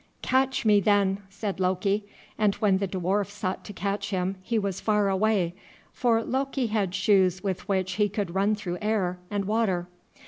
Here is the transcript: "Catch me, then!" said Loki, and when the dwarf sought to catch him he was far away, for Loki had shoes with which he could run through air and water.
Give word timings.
"Catch 0.23 0.65
me, 0.65 0.79
then!" 0.79 1.19
said 1.29 1.59
Loki, 1.59 2.05
and 2.35 2.55
when 2.55 2.79
the 2.79 2.87
dwarf 2.87 3.29
sought 3.29 3.63
to 3.65 3.71
catch 3.71 4.09
him 4.09 4.35
he 4.41 4.57
was 4.57 4.81
far 4.81 5.09
away, 5.09 5.53
for 5.93 6.23
Loki 6.23 6.65
had 6.65 6.95
shoes 6.95 7.43
with 7.43 7.69
which 7.69 7.91
he 7.91 8.09
could 8.09 8.33
run 8.33 8.55
through 8.55 8.79
air 8.81 9.19
and 9.29 9.45
water. 9.45 9.87